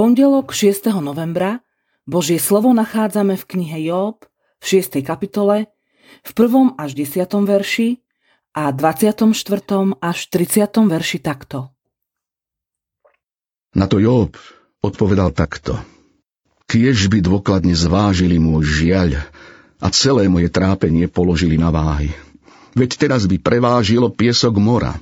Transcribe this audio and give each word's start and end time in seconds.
pondelok 0.00 0.56
6. 0.56 0.96
novembra 1.04 1.60
Božie 2.08 2.40
slovo 2.40 2.72
nachádzame 2.72 3.36
v 3.36 3.44
knihe 3.44 3.92
Job 3.92 4.24
v 4.56 4.80
6. 4.80 5.04
kapitole 5.04 5.68
v 6.24 6.30
1. 6.32 6.80
až 6.80 6.96
10. 6.96 7.20
verši 7.28 8.00
a 8.56 8.72
24. 8.72 9.36
až 10.00 10.18
30. 10.32 10.88
verši 10.88 11.18
takto. 11.20 11.76
Na 13.76 13.84
to 13.84 14.00
Job 14.00 14.40
odpovedal 14.80 15.36
takto. 15.36 15.76
Kiež 16.64 17.12
by 17.12 17.20
dôkladne 17.20 17.76
zvážili 17.76 18.40
môj 18.40 18.72
žiaľ 18.80 19.20
a 19.84 19.92
celé 19.92 20.32
moje 20.32 20.48
trápenie 20.48 21.12
položili 21.12 21.60
na 21.60 21.68
váhy. 21.68 22.08
Veď 22.72 22.96
teraz 22.96 23.28
by 23.28 23.36
prevážilo 23.36 24.08
piesok 24.08 24.56
mora. 24.56 24.96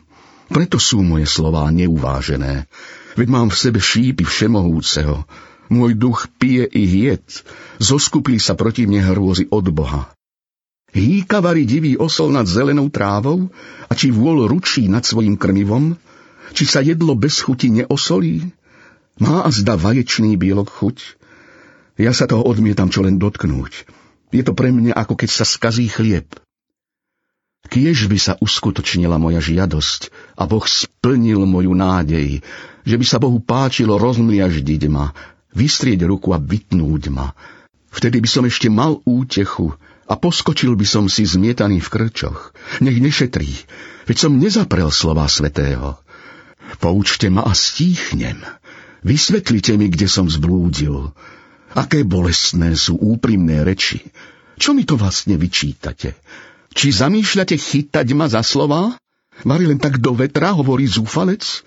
Preto 0.49 0.81
sú 0.81 1.05
moje 1.05 1.29
slová 1.29 1.69
neuvážené. 1.69 2.65
Veď 3.15 3.29
mám 3.29 3.49
v 3.53 3.61
sebe 3.61 3.81
šípy 3.81 4.25
všemohúceho. 4.25 5.29
Môj 5.69 5.93
duch 5.93 6.33
pije 6.41 6.65
ich 6.73 6.93
jed. 6.93 7.25
Zoskupili 7.77 8.41
sa 8.41 8.57
proti 8.57 8.89
mne 8.89 9.05
hrôzy 9.05 9.53
od 9.53 9.69
Boha. 9.69 10.09
Hýkavari 10.97 11.69
divý 11.69 12.01
osol 12.01 12.33
nad 12.33 12.49
zelenou 12.49 12.89
trávou 12.89 13.53
a 13.87 13.93
či 13.93 14.09
vôľ 14.09 14.49
ručí 14.49 14.89
nad 14.89 15.05
svojim 15.05 15.37
krmivom, 15.37 16.01
či 16.57 16.65
sa 16.65 16.81
jedlo 16.81 17.13
bez 17.13 17.45
chuti 17.45 17.69
neosolí? 17.69 18.49
Má 19.21 19.45
a 19.45 19.53
zda 19.53 19.77
vaječný 19.77 20.41
bielok 20.41 20.73
chuť? 20.73 21.21
Ja 22.01 22.17
sa 22.17 22.25
toho 22.25 22.47
odmietam 22.47 22.89
čo 22.89 23.05
len 23.05 23.21
dotknúť. 23.21 23.85
Je 24.33 24.43
to 24.47 24.57
pre 24.57 24.73
mňa 24.73 24.97
ako 24.97 25.19
keď 25.19 25.29
sa 25.29 25.45
skazí 25.45 25.93
chlieb. 25.93 26.25
Kiež 27.69 28.09
by 28.09 28.17
sa 28.17 28.33
uskutočnila 28.41 29.21
moja 29.21 29.45
žiadosť 29.45 30.09
a 30.41 30.49
Boh 30.49 30.65
splnil 30.65 31.45
moju 31.45 31.77
nádej, 31.77 32.41
že 32.89 32.97
by 32.97 33.05
sa 33.05 33.21
Bohu 33.21 33.45
páčilo 33.45 34.01
rozmliaždiť 34.01 34.83
ma, 34.89 35.13
vystrieť 35.53 36.09
ruku 36.09 36.33
a 36.33 36.41
vytnúť 36.41 37.13
ma. 37.13 37.37
Vtedy 37.93 38.25
by 38.25 38.29
som 38.29 38.45
ešte 38.49 38.73
mal 38.73 39.05
útechu 39.05 39.77
a 40.09 40.17
poskočil 40.17 40.73
by 40.81 40.87
som 40.89 41.05
si 41.13 41.29
zmietaný 41.29 41.85
v 41.85 41.93
krčoch. 41.93 42.57
Nech 42.81 42.97
nešetrí, 42.97 43.53
veď 44.09 44.17
som 44.17 44.41
nezaprel 44.41 44.89
slova 44.89 45.29
svetého. 45.29 46.01
Poučte 46.81 47.29
ma 47.29 47.45
a 47.45 47.53
stíchnem. 47.53 48.41
Vysvetlite 49.05 49.77
mi, 49.77 49.93
kde 49.93 50.09
som 50.09 50.25
zblúdil. 50.25 51.13
Aké 51.77 52.01
bolestné 52.01 52.73
sú 52.81 52.97
úprimné 52.97 53.61
reči. 53.61 54.01
Čo 54.57 54.73
mi 54.73 54.89
to 54.89 54.97
vlastne 54.97 55.37
vyčítate? 55.37 56.17
Či 56.75 56.93
zamýšľate 56.93 57.57
chytať 57.57 58.07
ma 58.17 58.29
za 58.29 58.45
slova? 58.45 58.97
Mari 59.47 59.71
len 59.71 59.79
tak 59.79 60.03
do 60.03 60.15
vetra, 60.19 60.53
hovorí 60.53 60.91
zúfalec? 60.91 61.63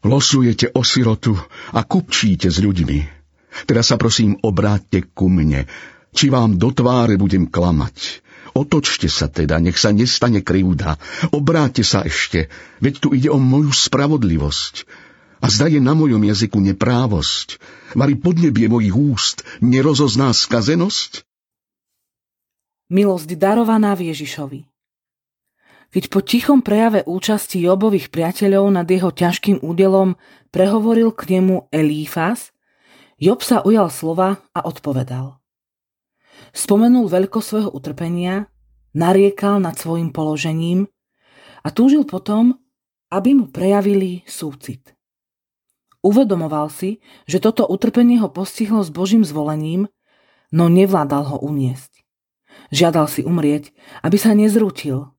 Losujete 0.00 0.72
o 0.72 0.80
sirotu 0.80 1.36
a 1.76 1.84
kupčíte 1.84 2.48
s 2.48 2.58
ľuďmi. 2.58 3.20
Teraz 3.68 3.92
sa 3.92 4.00
prosím 4.00 4.40
obráťte 4.40 5.12
ku 5.12 5.28
mne, 5.28 5.68
či 6.16 6.32
vám 6.32 6.56
do 6.56 6.72
tváre 6.72 7.20
budem 7.20 7.46
klamať. 7.46 8.24
Otočte 8.50 9.06
sa 9.06 9.30
teda, 9.30 9.62
nech 9.62 9.78
sa 9.78 9.94
nestane 9.94 10.42
krivda. 10.42 10.98
Obráťte 11.30 11.86
sa 11.86 12.02
ešte, 12.02 12.50
veď 12.82 12.94
tu 12.98 13.14
ide 13.14 13.30
o 13.30 13.38
moju 13.38 13.70
spravodlivosť. 13.70 14.74
A 15.40 15.46
zda 15.48 15.72
je 15.72 15.80
na 15.80 15.96
mojom 15.96 16.20
jazyku 16.20 16.60
neprávosť. 16.60 17.62
Vari 17.96 18.18
podnebie 18.18 18.68
mojich 18.68 18.92
úst 18.92 19.36
nerozozná 19.64 20.34
skazenosť? 20.36 21.24
Milosť 22.90 23.38
darovaná 23.38 23.94
v 23.94 24.10
Ježišovi. 24.10 24.66
Keď 25.94 26.04
po 26.10 26.26
tichom 26.26 26.58
prejave 26.58 27.06
účasti 27.06 27.62
Jobových 27.62 28.10
priateľov 28.10 28.66
nad 28.74 28.82
jeho 28.90 29.14
ťažkým 29.14 29.62
údelom 29.62 30.18
prehovoril 30.50 31.14
k 31.14 31.38
nemu 31.38 31.70
Elífas, 31.70 32.50
Job 33.14 33.46
sa 33.46 33.62
ujal 33.62 33.94
slova 33.94 34.42
a 34.50 34.66
odpovedal. 34.66 35.38
Spomenul 36.50 37.06
veľko 37.06 37.38
svojho 37.38 37.70
utrpenia, 37.70 38.50
nariekal 38.90 39.62
nad 39.62 39.78
svojim 39.78 40.10
položením 40.10 40.90
a 41.62 41.70
túžil 41.70 42.02
potom, 42.02 42.58
aby 43.14 43.38
mu 43.38 43.54
prejavili 43.54 44.26
súcit. 44.26 44.98
Uvedomoval 46.02 46.66
si, 46.74 46.98
že 47.30 47.38
toto 47.38 47.70
utrpenie 47.70 48.18
ho 48.18 48.34
postihlo 48.34 48.82
s 48.82 48.90
Božím 48.90 49.22
zvolením, 49.22 49.86
no 50.50 50.66
nevládal 50.66 51.22
ho 51.30 51.38
uniesť. 51.38 52.02
Žiadal 52.70 53.06
si 53.10 53.26
umrieť, 53.26 53.74
aby 54.06 54.16
sa 54.16 54.36
nezrútil. 54.36 55.10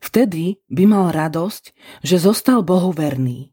Vtedy 0.00 0.58
by 0.72 0.84
mal 0.88 1.06
radosť, 1.12 1.76
že 2.00 2.16
zostal 2.16 2.64
Bohu 2.64 2.90
verný. 2.90 3.52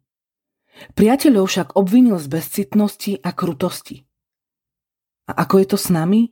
Priateľov 0.96 1.46
však 1.50 1.68
obvinil 1.76 2.18
z 2.22 2.28
bezcitnosti 2.30 3.14
a 3.20 3.30
krutosti. 3.34 4.08
A 5.28 5.44
ako 5.44 5.60
je 5.60 5.68
to 5.68 5.78
s 5.78 5.92
nami? 5.92 6.32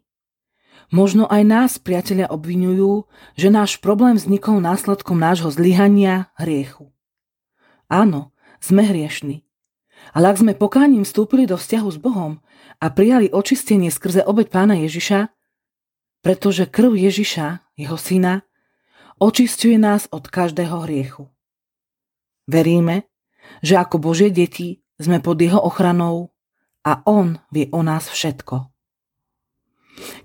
Možno 0.94 1.26
aj 1.26 1.42
nás 1.44 1.72
priatelia 1.82 2.30
obvinujú, 2.30 3.10
že 3.36 3.50
náš 3.50 3.82
problém 3.82 4.16
vznikol 4.16 4.62
následkom 4.62 5.18
nášho 5.18 5.50
zlyhania, 5.50 6.30
hriechu. 6.38 6.94
Áno, 7.90 8.32
sme 8.62 8.86
hriešni. 8.86 9.46
Ale 10.14 10.30
ak 10.30 10.46
sme 10.46 10.54
pokáním 10.54 11.02
vstúpili 11.02 11.50
do 11.50 11.58
vzťahu 11.58 11.88
s 11.90 11.98
Bohom 11.98 12.38
a 12.78 12.86
prijali 12.94 13.34
očistenie 13.34 13.90
skrze 13.90 14.22
obeď 14.22 14.54
pána 14.54 14.78
Ježiša, 14.78 15.34
pretože 16.26 16.66
krv 16.66 16.98
Ježiša, 16.98 17.78
jeho 17.78 17.98
syna, 18.02 18.42
očistuje 19.22 19.78
nás 19.78 20.10
od 20.10 20.26
každého 20.26 20.90
hriechu. 20.90 21.30
Veríme, 22.50 23.06
že 23.62 23.78
ako 23.78 24.02
Božie 24.02 24.34
deti 24.34 24.82
sme 24.98 25.22
pod 25.22 25.38
jeho 25.38 25.62
ochranou 25.62 26.34
a 26.82 27.06
on 27.06 27.38
vie 27.54 27.70
o 27.70 27.86
nás 27.86 28.10
všetko. 28.10 28.74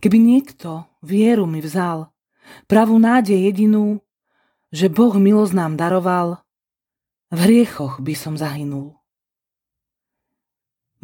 Keby 0.01 0.17
niekto 0.17 0.89
vieru 1.05 1.45
mi 1.45 1.61
vzal, 1.61 2.09
pravú 2.65 2.97
nádej 2.97 3.53
jedinú, 3.53 4.01
že 4.73 4.89
Boh 4.89 5.13
milosť 5.13 5.53
nám 5.53 5.77
daroval, 5.77 6.41
v 7.29 7.39
hriechoch 7.45 8.01
by 8.01 8.15
som 8.17 8.41
zahynul. 8.41 8.97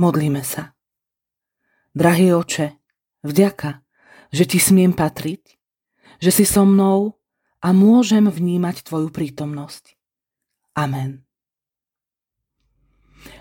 Modlíme 0.00 0.40
sa. 0.40 0.72
Drahý 1.92 2.32
oče, 2.32 2.80
vďaka, 3.22 3.85
že 4.30 4.44
ti 4.46 4.58
smiem 4.58 4.94
patriť, 4.94 5.58
že 6.22 6.30
si 6.32 6.44
so 6.46 6.64
mnou 6.64 7.18
a 7.60 7.68
môžem 7.70 8.26
vnímať 8.26 8.86
tvoju 8.86 9.10
prítomnosť. 9.10 9.98
Amen. 10.76 11.24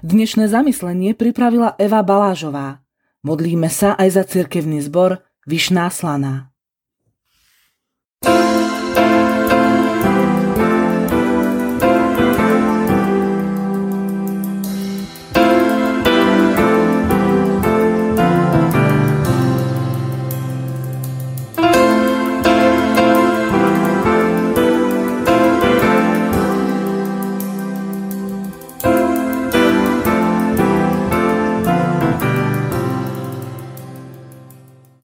Dnešné 0.01 0.50
zamyslenie 0.50 1.13
pripravila 1.13 1.78
Eva 1.78 2.01
Balážová– 2.01 2.79
Modlíme 3.25 3.73
sa 3.73 3.97
aj 3.97 4.22
za 4.22 4.23
cirkevný 4.29 4.85
zbor 4.85 5.25
Vyšná 5.50 5.90
Slaná. 5.90 6.53
thank 8.22 8.50
you 8.50 8.54